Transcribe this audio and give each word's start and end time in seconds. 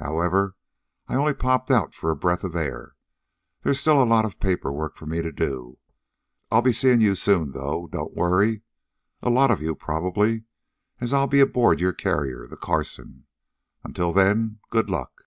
However, 0.00 0.56
I 1.06 1.14
only 1.14 1.32
popped 1.32 1.70
out 1.70 1.94
for 1.94 2.10
a 2.10 2.16
breath 2.16 2.42
of 2.42 2.56
air. 2.56 2.96
There's 3.62 3.78
still 3.78 4.02
a 4.02 4.02
lot 4.02 4.24
of 4.24 4.40
paper 4.40 4.72
work 4.72 4.96
for 4.96 5.06
me 5.06 5.22
to 5.22 5.30
do. 5.30 5.78
I'll 6.50 6.60
be 6.60 6.72
seeing 6.72 7.00
you 7.00 7.14
soon, 7.14 7.52
though; 7.52 7.86
don't 7.86 8.12
worry. 8.12 8.62
A 9.22 9.30
lot 9.30 9.52
of 9.52 9.62
you, 9.62 9.76
probably, 9.76 10.42
as 11.00 11.12
I'll 11.12 11.28
be 11.28 11.38
aboard 11.38 11.78
your 11.80 11.92
carrier, 11.92 12.48
the 12.48 12.56
Carson. 12.56 13.28
Until 13.84 14.12
then, 14.12 14.58
good 14.70 14.90
luck!" 14.90 15.22